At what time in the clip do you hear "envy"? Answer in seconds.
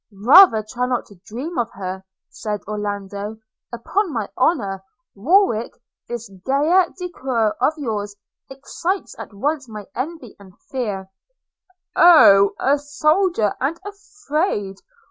9.93-10.35